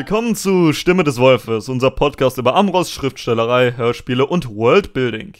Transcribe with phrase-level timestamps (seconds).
[0.00, 5.34] Willkommen zu Stimme des Wolfes, unser Podcast über Amros, Schriftstellerei, Hörspiele und Worldbuilding.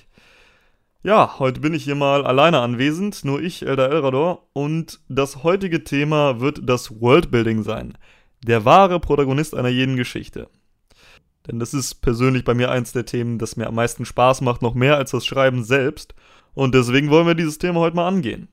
[1.03, 5.83] Ja, heute bin ich hier mal alleine anwesend, nur ich, Elder Elrador, und das heutige
[5.83, 7.97] Thema wird das Worldbuilding sein.
[8.47, 10.51] Der wahre Protagonist einer jeden Geschichte.
[11.47, 14.61] Denn das ist persönlich bei mir eins der Themen, das mir am meisten Spaß macht,
[14.61, 16.15] noch mehr als das Schreiben selbst.
[16.53, 18.49] Und deswegen wollen wir dieses Thema heute mal angehen.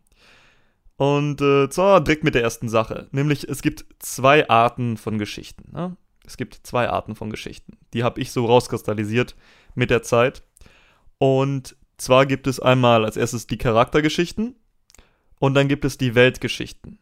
[0.97, 3.07] Und äh, zwar direkt mit der ersten Sache.
[3.11, 5.71] Nämlich, es gibt zwei Arten von Geschichten.
[5.71, 5.95] Ne?
[6.25, 7.77] Es gibt zwei Arten von Geschichten.
[7.93, 9.35] Die habe ich so rauskristallisiert
[9.75, 10.43] mit der Zeit.
[11.19, 14.55] Und zwar gibt es einmal als erstes die Charaktergeschichten
[15.39, 16.99] und dann gibt es die Weltgeschichten.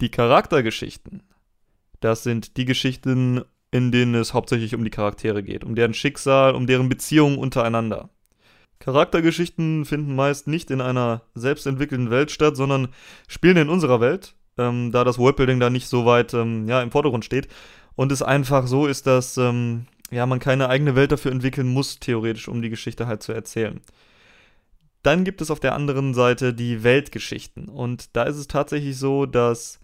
[0.00, 1.22] Die Charaktergeschichten,
[2.00, 6.54] das sind die Geschichten, in denen es hauptsächlich um die Charaktere geht, um deren Schicksal,
[6.54, 8.10] um deren Beziehungen untereinander.
[8.82, 12.88] Charaktergeschichten finden meist nicht in einer selbstentwickelten Welt statt, sondern
[13.28, 16.90] spielen in unserer Welt, ähm, da das Worldbuilding da nicht so weit ähm, ja, im
[16.90, 17.46] Vordergrund steht.
[17.94, 22.00] Und es einfach so ist, dass ähm, ja, man keine eigene Welt dafür entwickeln muss,
[22.00, 23.80] theoretisch, um die Geschichte halt zu erzählen.
[25.04, 27.68] Dann gibt es auf der anderen Seite die Weltgeschichten.
[27.68, 29.78] Und da ist es tatsächlich so, dass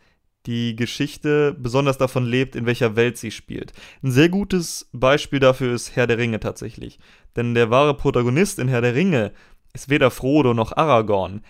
[0.48, 3.74] die Geschichte besonders davon lebt, in welcher Welt sie spielt.
[4.02, 6.98] Ein sehr gutes Beispiel dafür ist Herr der Ringe tatsächlich.
[7.36, 9.32] Denn der wahre Protagonist in Herr der Ringe
[9.74, 11.42] ist weder Frodo noch Aragorn.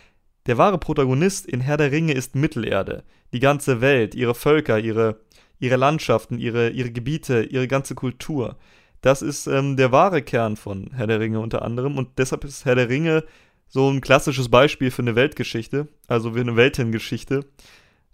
[0.47, 3.05] Der wahre Protagonist in Herr der Ringe ist Mittelerde.
[3.33, 5.21] Die ganze Welt, ihre Völker, ihre,
[5.61, 8.57] ihre Landschaften, ihre, ihre Gebiete, ihre ganze Kultur.
[9.01, 11.99] Das ist ähm, der wahre Kern von Herr der Ringe unter anderem.
[11.99, 13.23] Und deshalb ist Herr der Ringe
[13.69, 17.45] so ein klassisches Beispiel für eine Weltgeschichte, also für eine Weltengeschichte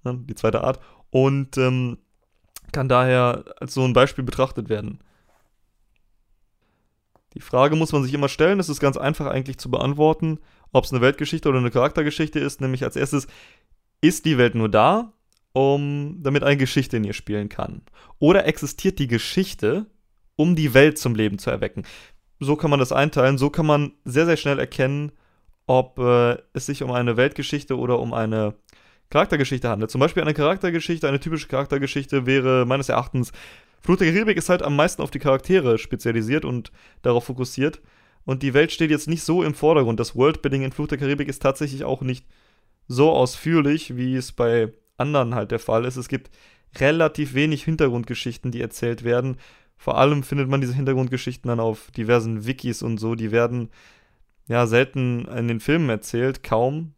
[0.04, 1.98] die zweite Art, und ähm,
[2.72, 4.98] kann daher als so ein Beispiel betrachtet werden.
[7.34, 10.38] Die Frage muss man sich immer stellen, es ist ganz einfach eigentlich zu beantworten,
[10.72, 13.26] ob es eine Weltgeschichte oder eine Charaktergeschichte ist, nämlich als erstes,
[14.00, 15.12] ist die Welt nur da,
[15.52, 17.82] um, damit eine Geschichte in ihr spielen kann?
[18.18, 19.86] Oder existiert die Geschichte,
[20.36, 21.84] um die Welt zum Leben zu erwecken?
[22.40, 25.12] So kann man das einteilen, so kann man sehr, sehr schnell erkennen,
[25.66, 28.54] ob äh, es sich um eine Weltgeschichte oder um eine
[29.14, 29.92] Charaktergeschichte handelt.
[29.92, 33.30] Zum Beispiel eine Charaktergeschichte, eine typische Charaktergeschichte wäre meines Erachtens,
[33.80, 37.80] Flut der Karibik ist halt am meisten auf die Charaktere spezialisiert und darauf fokussiert.
[38.24, 40.00] Und die Welt steht jetzt nicht so im Vordergrund.
[40.00, 42.26] Das Worldbuilding in Flut der Karibik ist tatsächlich auch nicht
[42.88, 45.96] so ausführlich, wie es bei anderen halt der Fall ist.
[45.96, 46.30] Es gibt
[46.80, 49.36] relativ wenig Hintergrundgeschichten, die erzählt werden.
[49.76, 53.14] Vor allem findet man diese Hintergrundgeschichten dann auf diversen Wikis und so.
[53.14, 53.68] Die werden
[54.48, 56.94] ja selten in den Filmen erzählt, kaum.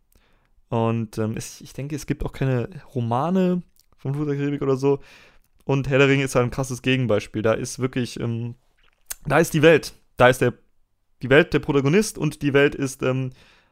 [0.69, 3.63] Und ähm, es, ich denke, es gibt auch keine Romane
[3.97, 5.01] von Flut der oder so.
[5.65, 7.43] Und Ringe ist halt ein krasses Gegenbeispiel.
[7.43, 8.55] Da ist wirklich, ähm,
[9.27, 9.95] da ist die Welt.
[10.17, 10.55] Da ist der,
[11.23, 13.31] die Welt der Protagonist und die Welt ist ähm,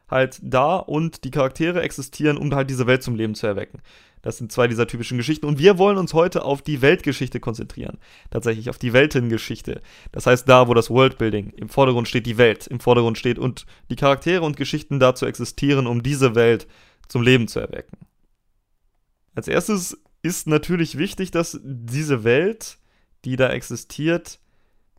[0.09, 3.81] halt da und die Charaktere existieren, um halt diese Welt zum Leben zu erwecken.
[4.25, 5.45] Das sind zwei dieser typischen Geschichten.
[5.45, 7.99] Und wir wollen uns heute auf die Weltgeschichte konzentrieren.
[8.31, 9.83] Tatsächlich auf die Weltengeschichte.
[10.11, 13.67] Das heißt, da, wo das Worldbuilding im Vordergrund steht, die Welt im Vordergrund steht und
[13.91, 16.65] die Charaktere und Geschichten dazu existieren, um diese Welt
[17.07, 17.97] zum Leben zu erwecken.
[19.35, 22.79] Als erstes ist natürlich wichtig, dass diese Welt,
[23.25, 24.39] die da existiert,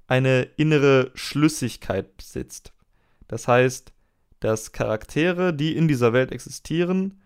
[0.07, 2.73] eine innere Schlüssigkeit besitzt.
[3.27, 3.93] Das heißt,
[4.41, 7.21] dass Charaktere, die in dieser Welt existieren,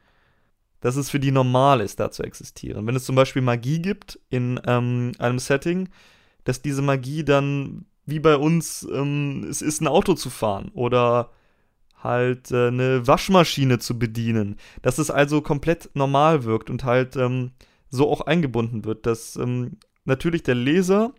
[0.81, 2.87] dass es für die normal ist, da zu existieren.
[2.87, 5.89] Wenn es zum Beispiel Magie gibt in ähm, einem Setting,
[6.45, 11.31] dass diese Magie dann wie bei uns ähm, es ist, ein Auto zu fahren oder
[12.03, 14.57] halt äh, eine Waschmaschine zu bedienen.
[14.83, 17.53] Dass es also komplett normal wirkt und halt ähm,
[17.91, 21.13] so auch eingebunden wird, dass ähm, natürlich der Leser,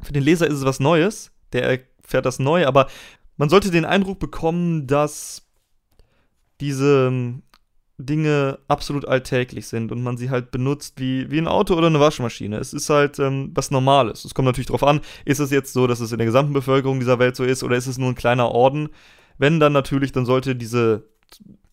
[0.00, 2.88] für den Leser ist es was Neues, der erfährt das neu, aber
[3.36, 5.46] man sollte den Eindruck bekommen, dass
[6.60, 7.42] diese ähm,
[7.98, 12.00] Dinge absolut alltäglich sind und man sie halt benutzt wie, wie ein Auto oder eine
[12.00, 12.58] Waschmaschine.
[12.58, 14.24] Es ist halt ähm, was Normales.
[14.24, 16.98] Es kommt natürlich darauf an, ist es jetzt so, dass es in der gesamten Bevölkerung
[16.98, 18.88] dieser Welt so ist oder ist es nur ein kleiner Orden?
[19.38, 21.04] Wenn dann natürlich, dann sollte diese,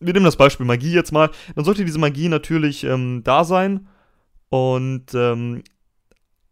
[0.00, 3.88] wir nehmen das Beispiel Magie jetzt mal, dann sollte diese Magie natürlich ähm, da sein
[4.48, 5.62] und ähm,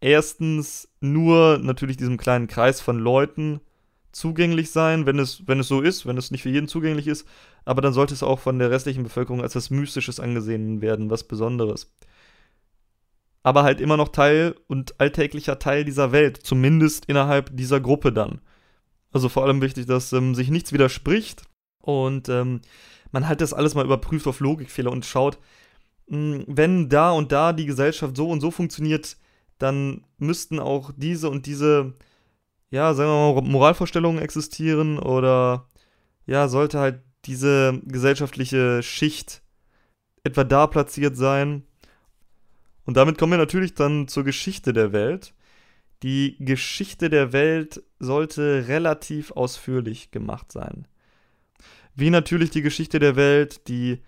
[0.01, 3.61] erstens nur natürlich diesem kleinen Kreis von Leuten
[4.11, 7.27] zugänglich sein, wenn es, wenn es so ist, wenn es nicht für jeden zugänglich ist,
[7.65, 11.23] aber dann sollte es auch von der restlichen Bevölkerung als was Mystisches angesehen werden, was
[11.23, 11.93] Besonderes.
[13.43, 18.41] Aber halt immer noch Teil und alltäglicher Teil dieser Welt, zumindest innerhalb dieser Gruppe dann.
[19.11, 21.43] Also vor allem wichtig, dass ähm, sich nichts widerspricht
[21.79, 22.61] und ähm,
[23.11, 25.37] man halt das alles mal überprüft auf Logikfehler und schaut,
[26.07, 29.17] hm, wenn da und da die Gesellschaft so und so funktioniert,
[29.57, 31.93] dann müssten auch diese und diese,
[32.71, 35.67] ja, sagen wir mal, Moralvorstellungen existieren oder
[36.25, 39.43] ja, sollte halt diese gesellschaftliche Schicht
[40.23, 41.63] etwa da platziert sein.
[42.85, 45.33] Und damit kommen wir natürlich dann zur Geschichte der Welt.
[46.01, 50.87] Die Geschichte der Welt sollte relativ ausführlich gemacht sein.
[51.93, 54.01] Wie natürlich die Geschichte der Welt die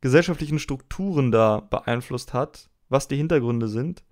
[0.00, 4.02] gesellschaftlichen Strukturen da beeinflusst hat, was die Hintergründe sind.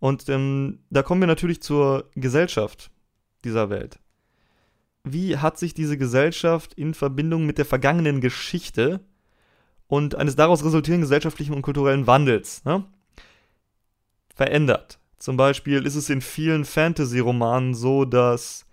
[0.00, 2.90] Und ähm, da kommen wir natürlich zur Gesellschaft
[3.44, 3.98] dieser Welt.
[5.04, 9.00] Wie hat sich diese Gesellschaft in Verbindung mit der vergangenen Geschichte
[9.86, 12.84] und eines daraus resultierenden gesellschaftlichen und kulturellen Wandels ne,
[14.34, 14.98] verändert?
[15.18, 18.66] Zum Beispiel ist es in vielen Fantasy-Romanen so, dass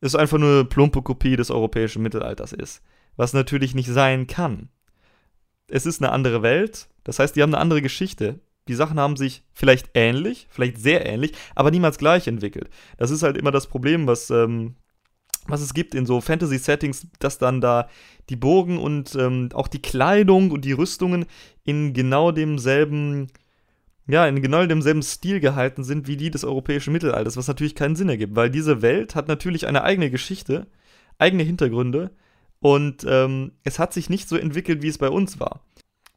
[0.00, 2.82] es einfach nur eine plumpe Kopie des europäischen Mittelalters ist.
[3.16, 4.70] Was natürlich nicht sein kann.
[5.68, 8.40] Es ist eine andere Welt, das heißt, die haben eine andere Geschichte.
[8.70, 12.70] Die Sachen haben sich vielleicht ähnlich, vielleicht sehr ähnlich, aber niemals gleich entwickelt.
[12.98, 14.76] Das ist halt immer das Problem, was, ähm,
[15.48, 17.88] was es gibt in so Fantasy-Settings, dass dann da
[18.28, 21.26] die Burgen und ähm, auch die Kleidung und die Rüstungen
[21.64, 23.26] in genau demselben
[24.06, 27.96] ja, in genau demselben Stil gehalten sind wie die des europäischen Mittelalters, was natürlich keinen
[27.96, 30.68] Sinn ergibt, weil diese Welt hat natürlich eine eigene Geschichte,
[31.18, 32.12] eigene Hintergründe
[32.60, 35.64] und ähm, es hat sich nicht so entwickelt, wie es bei uns war.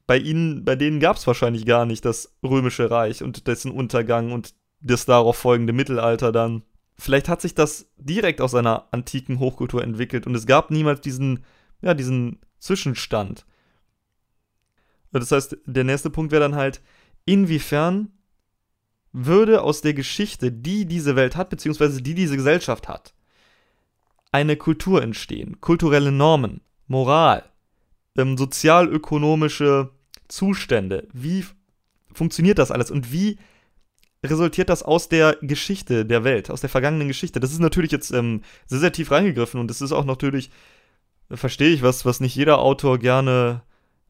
[0.05, 4.31] Bei ihnen, bei denen gab es wahrscheinlich gar nicht das römische Reich und dessen Untergang
[4.31, 6.63] und das darauf folgende Mittelalter dann.
[6.97, 11.43] Vielleicht hat sich das direkt aus einer antiken Hochkultur entwickelt und es gab niemals diesen,
[11.81, 13.45] ja, diesen Zwischenstand.
[15.11, 16.81] Das heißt, der nächste Punkt wäre dann halt,
[17.25, 18.11] inwiefern
[19.11, 23.13] würde aus der Geschichte, die diese Welt hat, beziehungsweise die diese Gesellschaft hat,
[24.31, 27.43] eine Kultur entstehen, kulturelle Normen, Moral,
[28.17, 29.89] ähm, sozialökonomische
[30.27, 31.07] Zustände.
[31.13, 31.45] Wie
[32.13, 33.37] funktioniert das alles und wie
[34.23, 37.39] resultiert das aus der Geschichte der Welt, aus der vergangenen Geschichte?
[37.39, 40.49] Das ist natürlich jetzt ähm, sehr, sehr tief reingegriffen und das ist auch natürlich,
[41.29, 43.63] äh, verstehe ich, was, was nicht jeder Autor gerne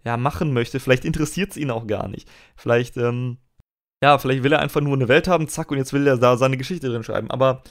[0.05, 0.79] ja, machen möchte.
[0.79, 2.29] Vielleicht interessiert es ihn auch gar nicht.
[2.55, 3.37] Vielleicht, ähm,
[4.03, 6.37] ja, vielleicht will er einfach nur eine Welt haben, zack, und jetzt will er da
[6.37, 7.31] seine Geschichte drin schreiben.
[7.31, 7.63] Aber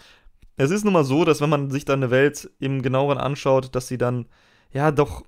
[0.56, 3.74] es ist nun mal so, dass wenn man sich dann eine Welt im genaueren anschaut,
[3.74, 4.26] dass sie dann,
[4.72, 5.24] ja, doch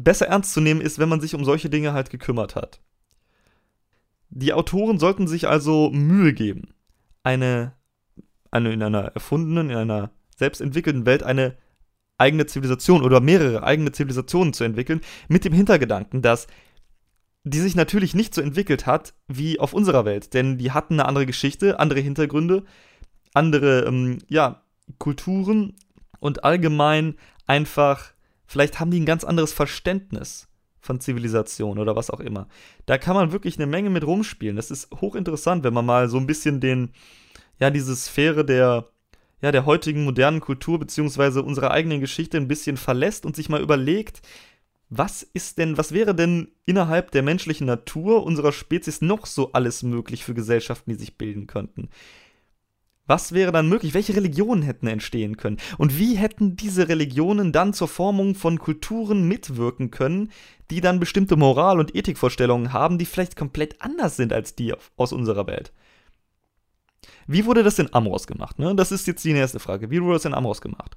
[0.00, 2.80] besser ernst zu nehmen ist, wenn man sich um solche Dinge halt gekümmert hat.
[4.28, 6.74] Die Autoren sollten sich also Mühe geben,
[7.22, 7.72] eine,
[8.50, 11.56] eine in einer erfundenen, in einer selbstentwickelten Welt eine
[12.18, 16.46] eigene Zivilisation oder mehrere eigene Zivilisationen zu entwickeln, mit dem Hintergedanken, dass
[17.44, 21.06] die sich natürlich nicht so entwickelt hat wie auf unserer Welt, denn die hatten eine
[21.06, 22.64] andere Geschichte, andere Hintergründe,
[23.34, 24.62] andere ähm, ja,
[24.98, 25.74] Kulturen
[26.18, 27.14] und allgemein
[27.46, 28.12] einfach,
[28.46, 30.48] vielleicht haben die ein ganz anderes Verständnis
[30.80, 32.48] von Zivilisation oder was auch immer.
[32.86, 34.56] Da kann man wirklich eine Menge mit rumspielen.
[34.56, 36.90] Das ist hochinteressant, wenn man mal so ein bisschen den,
[37.58, 38.88] ja, diese Sphäre der
[39.42, 43.60] ja, der heutigen modernen Kultur beziehungsweise unserer eigenen Geschichte ein bisschen verlässt und sich mal
[43.60, 44.22] überlegt,
[44.88, 49.82] was ist denn, was wäre denn innerhalb der menschlichen Natur unserer Spezies noch so alles
[49.82, 51.90] möglich für Gesellschaften, die sich bilden könnten?
[53.06, 53.94] Was wäre dann möglich?
[53.94, 55.58] Welche Religionen hätten entstehen können?
[55.78, 60.32] Und wie hätten diese Religionen dann zur Formung von Kulturen mitwirken können,
[60.70, 65.12] die dann bestimmte Moral- und Ethikvorstellungen haben, die vielleicht komplett anders sind als die aus
[65.12, 65.72] unserer Welt?
[67.28, 68.58] Wie wurde das in Amros gemacht?
[68.58, 68.74] Ne?
[68.74, 69.90] Das ist jetzt die nächste Frage.
[69.90, 70.96] Wie wurde das in Amros gemacht?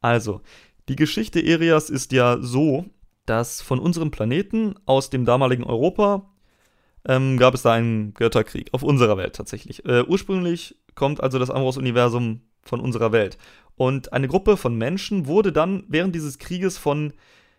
[0.00, 0.40] Also,
[0.88, 2.86] die Geschichte Erias ist ja so,
[3.24, 6.28] dass von unserem Planeten aus dem damaligen Europa
[7.06, 8.68] ähm, gab es da einen Götterkrieg.
[8.72, 9.84] Auf unserer Welt tatsächlich.
[9.84, 13.38] Äh, ursprünglich kommt also das Amros-Universum von unserer Welt.
[13.76, 17.12] Und eine Gruppe von Menschen wurde dann während dieses Krieges von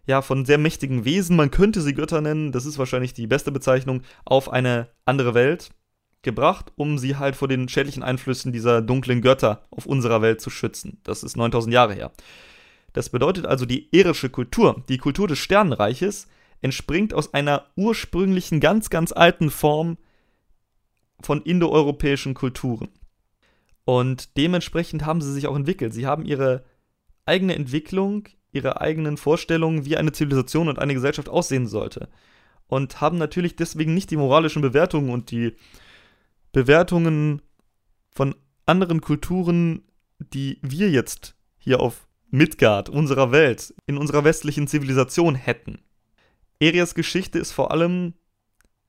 [0.06, 3.54] ja, von sehr mächtigen Wesen, man könnte sie Götter nennen, das ist wahrscheinlich die beste
[3.54, 5.72] Bezeichnung, auf eine andere Welt,
[6.24, 10.50] gebracht, um sie halt vor den schädlichen Einflüssen dieser dunklen Götter auf unserer Welt zu
[10.50, 11.00] schützen.
[11.04, 12.12] Das ist 9000 Jahre her.
[12.94, 16.28] Das bedeutet also, die irische Kultur, die Kultur des Sternenreiches,
[16.62, 19.98] entspringt aus einer ursprünglichen, ganz, ganz alten Form
[21.20, 22.90] von indoeuropäischen Kulturen.
[23.86, 25.94] Und dementsprechend haben sie sich auch entwickelt.
[25.94, 26.64] Sie haben ihre
[27.26, 32.10] eigene Entwicklung, ihre eigenen Vorstellungen, wie eine Zivilisation und eine Gesellschaft aussehen sollte.
[32.68, 35.56] Und haben natürlich deswegen nicht die moralischen Bewertungen und die
[36.52, 37.42] Bewertungen
[38.12, 38.36] von
[38.66, 39.84] anderen Kulturen,
[40.20, 45.80] die wir jetzt hier auf Midgard, unserer Welt, in unserer westlichen Zivilisation hätten.
[46.60, 48.14] Erias Geschichte ist vor allem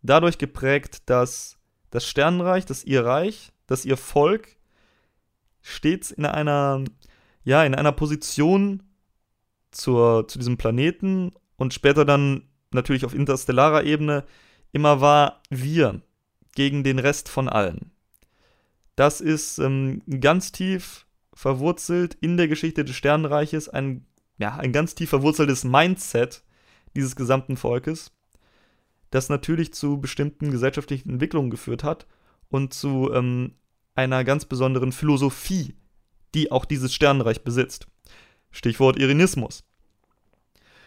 [0.03, 1.59] dadurch geprägt, dass
[1.91, 4.54] das Sternenreich, das ihr Reich, dass ihr Volk
[5.65, 6.85] stets in einer,
[7.43, 8.83] ja, in einer Position
[9.73, 14.25] zur, zu diesem Planeten und später dann natürlich auf interstellarer Ebene
[14.73, 16.03] immer war wir,
[16.55, 17.91] gegen den Rest von allen.
[18.95, 24.07] Das ist ähm, ganz tief verwurzelt in der Geschichte des Sternenreiches, ein,
[24.39, 26.45] ja, ein ganz tief verwurzeltes Mindset
[26.95, 28.13] dieses gesamten Volkes,
[29.11, 32.07] das natürlich zu bestimmten gesellschaftlichen Entwicklungen geführt hat
[32.51, 33.55] und zu ähm,
[33.95, 35.75] einer ganz besonderen Philosophie,
[36.35, 37.87] die auch dieses Sternenreich besitzt.
[38.51, 39.65] Stichwort Irinismus.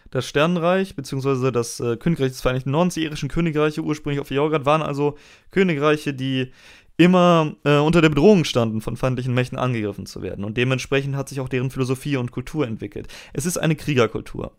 [0.10, 1.52] Das Sternenreich bzw.
[1.52, 5.18] das äh, Königreich des Vereinigten Nordens, die irischen Königreiche ursprünglich auf Jorgrad, waren also
[5.52, 6.52] Königreiche, die
[6.98, 10.44] immer äh, unter der Bedrohung standen, von feindlichen Mächten angegriffen zu werden.
[10.46, 13.08] Und dementsprechend hat sich auch deren Philosophie und Kultur entwickelt.
[13.34, 14.58] Es ist eine Kriegerkultur.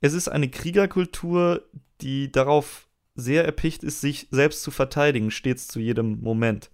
[0.00, 1.62] Es ist eine Kriegerkultur,
[2.00, 6.70] die darauf sehr erpicht ist, sich selbst zu verteidigen, stets zu jedem Moment.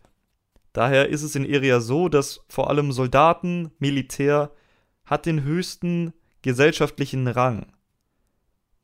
[0.73, 4.53] Daher ist es in Iria so, dass vor allem Soldaten, Militär
[5.05, 7.67] hat den höchsten gesellschaftlichen Rang,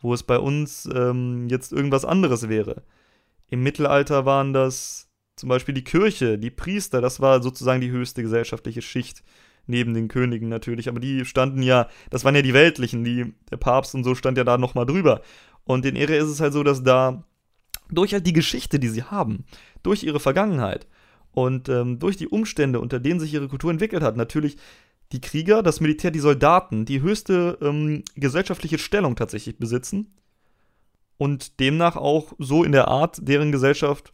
[0.00, 2.82] wo es bei uns ähm, jetzt irgendwas anderes wäre.
[3.48, 8.22] Im Mittelalter waren das zum Beispiel die Kirche, die Priester, das war sozusagen die höchste
[8.22, 9.22] gesellschaftliche Schicht,
[9.66, 13.58] neben den Königen natürlich, aber die standen ja, das waren ja die Weltlichen, die, der
[13.58, 15.22] Papst und so stand ja da nochmal drüber.
[15.64, 17.24] Und in Iria ist es halt so, dass da
[17.90, 19.44] durch halt die Geschichte, die sie haben,
[19.82, 20.86] durch ihre Vergangenheit,
[21.38, 24.56] und ähm, durch die Umstände, unter denen sich ihre Kultur entwickelt hat, natürlich
[25.12, 30.12] die Krieger, das Militär, die Soldaten, die höchste ähm, gesellschaftliche Stellung tatsächlich besitzen
[31.16, 34.12] und demnach auch so in der Art deren Gesellschaft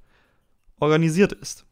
[0.78, 1.64] organisiert ist.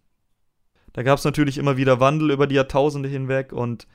[0.94, 3.86] Da gab es natürlich immer wieder Wandel über die Jahrtausende hinweg und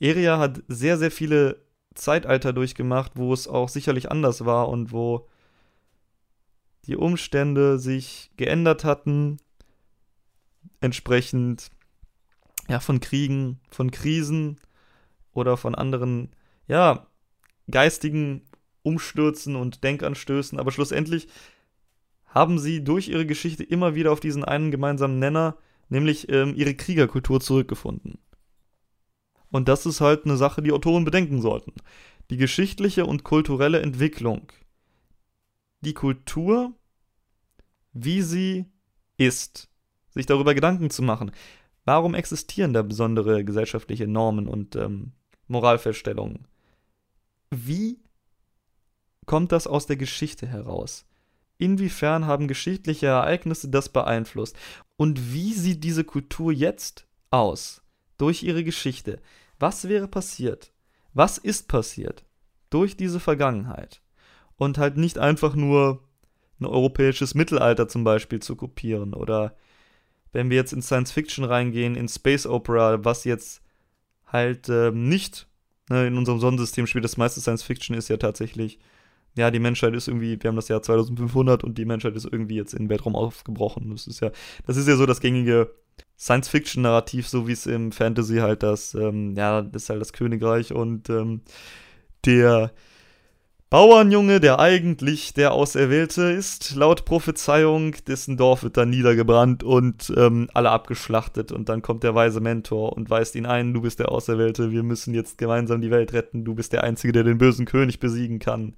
[0.00, 1.62] Eria hat sehr, sehr viele
[1.94, 5.28] Zeitalter durchgemacht, wo es auch sicherlich anders war und wo
[6.86, 9.36] die Umstände sich geändert hatten,
[10.82, 11.70] entsprechend
[12.68, 14.60] ja, von Kriegen, von Krisen
[15.32, 16.30] oder von anderen,
[16.68, 17.06] ja,
[17.70, 18.42] geistigen
[18.82, 21.28] Umstürzen und Denkanstößen, aber schlussendlich
[22.26, 25.56] haben sie durch ihre Geschichte immer wieder auf diesen einen gemeinsamen Nenner,
[25.88, 28.18] nämlich ähm, ihre Kriegerkultur zurückgefunden.
[29.50, 31.74] Und das ist halt eine Sache, die Autoren bedenken sollten.
[32.30, 34.50] Die geschichtliche und kulturelle Entwicklung.
[35.82, 36.72] Die Kultur,
[37.92, 38.64] wie sie
[39.18, 39.71] ist
[40.12, 41.32] sich darüber Gedanken zu machen.
[41.84, 45.12] Warum existieren da besondere gesellschaftliche Normen und ähm,
[45.48, 46.46] Moralfeststellungen?
[47.50, 48.00] Wie
[49.26, 51.04] kommt das aus der Geschichte heraus?
[51.58, 54.56] Inwiefern haben geschichtliche Ereignisse das beeinflusst?
[54.96, 57.82] Und wie sieht diese Kultur jetzt aus?
[58.18, 59.20] Durch ihre Geschichte.
[59.58, 60.72] Was wäre passiert?
[61.14, 62.24] Was ist passiert?
[62.70, 64.02] Durch diese Vergangenheit.
[64.56, 66.02] Und halt nicht einfach nur
[66.60, 69.56] ein europäisches Mittelalter zum Beispiel zu kopieren oder
[70.32, 73.62] wenn wir jetzt in Science Fiction reingehen, in Space Opera, was jetzt
[74.26, 75.46] halt ähm, nicht
[75.88, 78.78] ne, in unserem Sonnensystem spielt, das meiste Science Fiction ist ja tatsächlich,
[79.34, 82.56] ja, die Menschheit ist irgendwie, wir haben das Jahr 2500 und die Menschheit ist irgendwie
[82.56, 83.90] jetzt in den Weltraum aufgebrochen.
[83.90, 84.30] Das ist ja,
[84.66, 85.72] das ist ja so das gängige
[86.18, 90.72] Science-Fiction-Narrativ, so wie es im Fantasy halt das, ähm, ja, das ist halt das Königreich
[90.72, 91.42] und ähm,
[92.24, 92.72] der
[93.72, 100.50] Bauernjunge, der eigentlich der Auserwählte ist, laut Prophezeiung, dessen Dorf wird dann niedergebrannt und ähm,
[100.52, 101.52] alle abgeschlachtet.
[101.52, 104.82] Und dann kommt der weise Mentor und weist ihn ein, du bist der Auserwählte, wir
[104.82, 108.40] müssen jetzt gemeinsam die Welt retten, du bist der Einzige, der den bösen König besiegen
[108.40, 108.74] kann.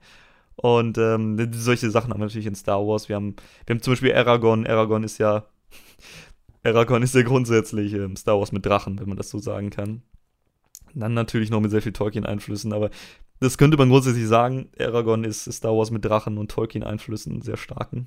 [0.54, 3.08] Und ähm, solche Sachen haben wir natürlich in Star Wars.
[3.08, 3.34] Wir haben,
[3.66, 4.64] wir haben zum Beispiel Aragorn.
[4.64, 5.46] Aragorn ist ja.
[6.62, 10.02] Aragorn ist ja grundsätzlich ähm, Star Wars mit Drachen, wenn man das so sagen kann.
[10.94, 12.90] Dann natürlich noch mit sehr viel Tolkien-Einflüssen, aber
[13.40, 14.70] das könnte man grundsätzlich sagen.
[14.78, 18.06] Aragorn ist Star Wars mit Drachen und Tolkien-Einflüssen sehr starken.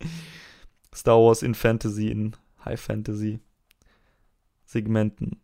[0.94, 3.40] Star Wars in Fantasy, in High Fantasy
[4.66, 5.40] Segmenten.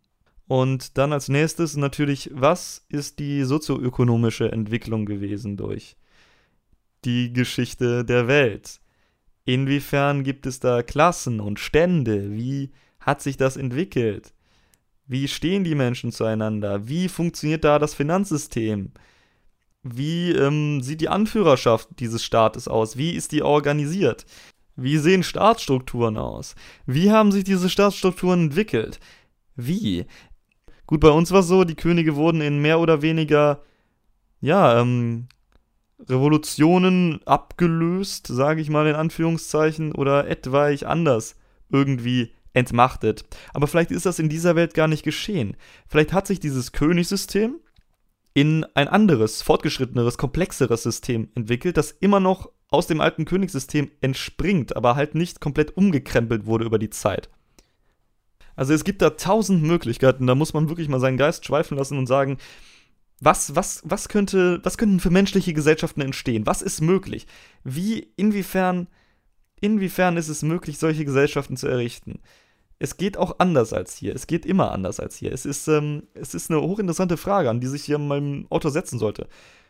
[0.47, 5.97] Und dann als nächstes natürlich, was ist die sozioökonomische Entwicklung gewesen durch
[7.03, 8.79] die Geschichte der Welt?
[9.43, 12.31] Inwiefern gibt es da Klassen und Stände?
[12.31, 14.33] Wie hat sich das entwickelt?
[15.07, 16.87] Wie stehen die Menschen zueinander?
[16.87, 18.91] Wie funktioniert da das Finanzsystem?
[19.83, 22.97] Wie ähm, sieht die Anführerschaft dieses Staates aus?
[22.97, 24.25] Wie ist die organisiert?
[24.75, 26.55] Wie sehen Staatsstrukturen aus?
[26.85, 28.99] Wie haben sich diese Staatsstrukturen entwickelt?
[29.55, 30.05] Wie?
[30.87, 33.61] Gut, bei uns war es so, die Könige wurden in mehr oder weniger,
[34.41, 35.27] ja, ähm,
[35.99, 41.35] Revolutionen abgelöst, sage ich mal in Anführungszeichen, oder etwaig anders
[41.69, 43.25] irgendwie entmachtet.
[43.53, 45.55] Aber vielleicht ist das in dieser Welt gar nicht geschehen.
[45.87, 47.59] Vielleicht hat sich dieses Königssystem
[48.33, 54.75] in ein anderes, fortgeschritteneres, komplexeres System entwickelt, das immer noch aus dem alten Königssystem entspringt,
[54.75, 57.29] aber halt nicht komplett umgekrempelt wurde über die Zeit.
[58.55, 61.97] Also es gibt da tausend Möglichkeiten, da muss man wirklich mal seinen Geist schweifen lassen
[61.97, 62.37] und sagen,
[63.19, 66.45] was, was, was könnte, was könnten für menschliche Gesellschaften entstehen?
[66.45, 67.25] Was ist möglich?
[67.63, 68.87] Wie, inwiefern,
[69.59, 72.19] inwiefern ist es möglich, solche Gesellschaften zu errichten?
[72.79, 74.15] Es geht auch anders als hier.
[74.15, 75.31] Es geht immer anders als hier.
[75.31, 78.99] Es ist, ähm, es ist eine hochinteressante Frage, an die sich hier mein Autor setzen
[78.99, 79.27] sollte.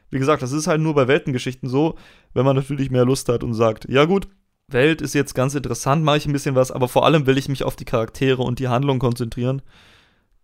[0.10, 1.96] Wie gesagt, das ist halt nur bei Weltengeschichten so,
[2.34, 4.28] wenn man natürlich mehr Lust hat und sagt, ja gut,
[4.70, 7.50] Welt ist jetzt ganz interessant, mache ich ein bisschen was, aber vor allem will ich
[7.50, 9.62] mich auf die Charaktere und die Handlung konzentrieren,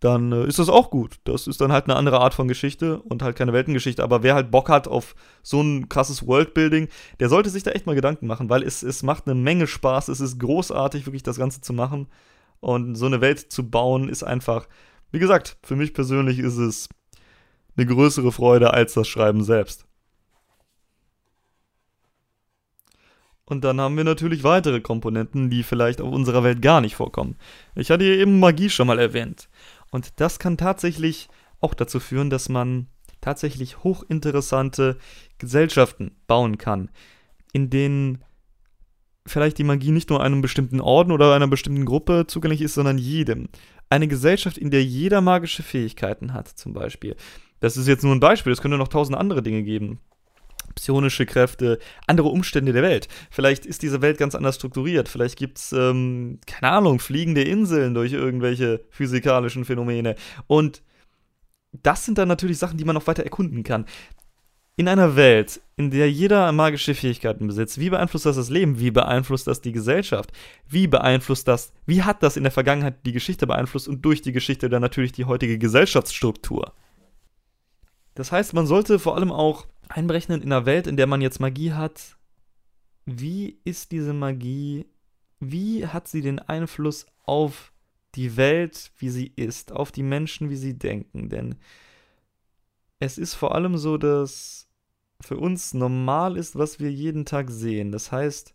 [0.00, 1.16] dann äh, ist das auch gut.
[1.24, 4.02] Das ist dann halt eine andere Art von Geschichte und halt keine Weltengeschichte.
[4.02, 6.88] Aber wer halt Bock hat auf so ein krasses Worldbuilding,
[7.20, 10.08] der sollte sich da echt mal Gedanken machen, weil es, es macht eine Menge Spaß.
[10.08, 12.06] Es ist großartig, wirklich das Ganze zu machen.
[12.64, 14.66] Und so eine Welt zu bauen ist einfach,
[15.12, 16.88] wie gesagt, für mich persönlich ist es
[17.76, 19.84] eine größere Freude als das Schreiben selbst.
[23.44, 27.36] Und dann haben wir natürlich weitere Komponenten, die vielleicht auf unserer Welt gar nicht vorkommen.
[27.74, 29.50] Ich hatte hier eben Magie schon mal erwähnt.
[29.90, 31.28] Und das kann tatsächlich
[31.60, 32.86] auch dazu führen, dass man
[33.20, 34.96] tatsächlich hochinteressante
[35.36, 36.90] Gesellschaften bauen kann,
[37.52, 38.24] in denen
[39.26, 42.98] vielleicht die Magie nicht nur einem bestimmten Orden oder einer bestimmten Gruppe zugänglich ist, sondern
[42.98, 43.48] jedem.
[43.90, 47.16] Eine Gesellschaft, in der jeder magische Fähigkeiten hat, zum Beispiel.
[47.60, 50.00] Das ist jetzt nur ein Beispiel, es könnte noch tausend andere Dinge geben
[50.74, 53.08] psionische Kräfte, andere Umstände der Welt.
[53.30, 55.08] Vielleicht ist diese Welt ganz anders strukturiert.
[55.08, 60.16] Vielleicht gibt es, ähm, keine Ahnung, fliegende Inseln durch irgendwelche physikalischen Phänomene.
[60.46, 60.82] Und
[61.82, 63.86] das sind dann natürlich Sachen, die man noch weiter erkunden kann.
[64.76, 68.80] In einer Welt, in der jeder magische Fähigkeiten besitzt, wie beeinflusst das das Leben?
[68.80, 70.32] Wie beeinflusst das die Gesellschaft?
[70.68, 74.32] Wie beeinflusst das, wie hat das in der Vergangenheit die Geschichte beeinflusst und durch die
[74.32, 76.72] Geschichte dann natürlich die heutige Gesellschaftsstruktur?
[78.14, 81.38] Das heißt, man sollte vor allem auch einberechnen in einer Welt, in der man jetzt
[81.38, 82.16] Magie hat.
[83.04, 84.86] Wie ist diese Magie?
[85.38, 87.72] Wie hat sie den Einfluss auf
[88.16, 91.28] die Welt, wie sie ist, auf die Menschen, wie sie denken?
[91.28, 91.56] Denn
[92.98, 94.63] es ist vor allem so, dass
[95.24, 97.92] für uns normal ist, was wir jeden Tag sehen.
[97.92, 98.54] Das heißt,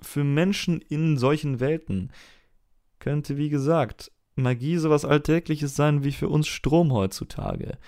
[0.00, 2.12] für Menschen in solchen Welten
[2.98, 7.78] könnte, wie gesagt, Magie sowas Alltägliches sein wie für uns Strom heutzutage.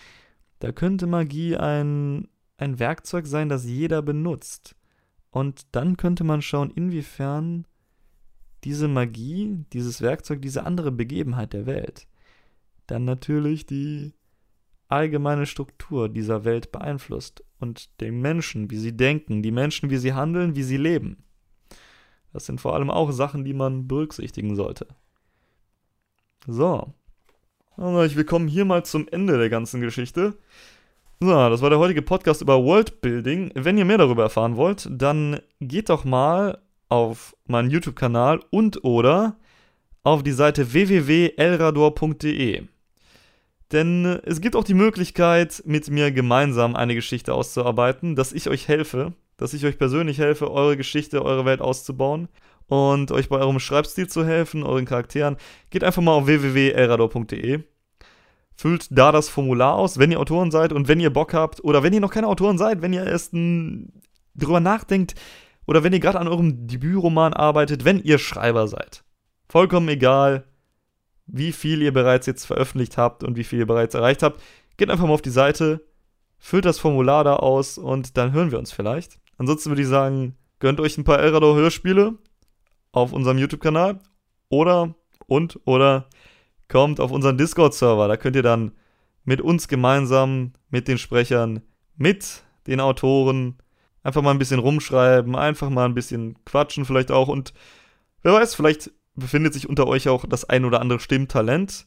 [0.59, 4.77] Da könnte Magie ein ein Werkzeug sein, das jeder benutzt.
[5.31, 7.67] Und dann könnte man schauen, inwiefern
[8.65, 12.07] diese Magie, dieses Werkzeug, diese andere Begebenheit der Welt
[12.91, 14.13] dann natürlich die
[14.91, 20.13] allgemeine Struktur dieser Welt beeinflusst und den Menschen, wie sie denken, die Menschen, wie sie
[20.13, 21.25] handeln, wie sie leben.
[22.33, 24.87] Das sind vor allem auch Sachen, die man berücksichtigen sollte.
[26.47, 26.93] So.
[27.77, 30.37] Wir kommen hier mal zum Ende der ganzen Geschichte.
[31.21, 33.53] So, das war der heutige Podcast über Worldbuilding.
[33.55, 39.37] Wenn ihr mehr darüber erfahren wollt, dann geht doch mal auf meinen YouTube-Kanal und oder
[40.03, 42.63] auf die Seite www.elrador.de.
[43.73, 48.67] Denn es gibt auch die Möglichkeit, mit mir gemeinsam eine Geschichte auszuarbeiten, dass ich euch
[48.67, 52.29] helfe, dass ich euch persönlich helfe, eure Geschichte, eure Welt auszubauen
[52.67, 55.37] und euch bei eurem Schreibstil zu helfen, euren Charakteren.
[55.71, 57.63] Geht einfach mal auf www.elrador.de
[58.61, 61.83] füllt da das Formular aus, wenn ihr Autoren seid und wenn ihr Bock habt oder
[61.83, 63.91] wenn ihr noch keine Autoren seid, wenn ihr erst m,
[64.35, 65.15] drüber nachdenkt
[65.67, 69.03] oder wenn ihr gerade an eurem Debütroman arbeitet, wenn ihr Schreiber seid.
[69.49, 70.45] Vollkommen egal,
[71.33, 74.41] wie viel ihr bereits jetzt veröffentlicht habt und wie viel ihr bereits erreicht habt.
[74.77, 75.85] Geht einfach mal auf die Seite,
[76.39, 79.21] füllt das Formular da aus und dann hören wir uns vielleicht.
[79.39, 82.19] Ansonsten würde ich sagen, gönnt euch ein paar Elrador Hörspiele
[82.93, 84.01] auf unserem YouTube-Kanal
[84.49, 84.95] oder
[85.27, 86.09] und oder
[86.69, 88.09] kommt auf unseren Discord-Server.
[88.09, 88.73] Da könnt ihr dann
[89.25, 91.63] mit uns gemeinsam, mit den Sprechern,
[91.97, 93.57] mit den Autoren
[94.03, 97.29] einfach mal ein bisschen rumschreiben, einfach mal ein bisschen quatschen vielleicht auch.
[97.29, 97.53] Und
[98.23, 101.87] wer weiß, vielleicht befindet sich unter euch auch das ein oder andere Stimmtalent.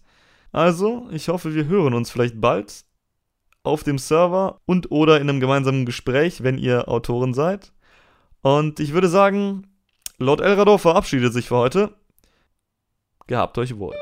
[0.51, 2.85] Also, ich hoffe, wir hören uns vielleicht bald
[3.63, 7.71] auf dem Server und oder in einem gemeinsamen Gespräch, wenn ihr Autoren seid.
[8.41, 9.67] Und ich würde sagen,
[10.17, 11.95] Lord Elrador verabschiedet sich für heute.
[13.27, 13.95] Gehabt euch wohl.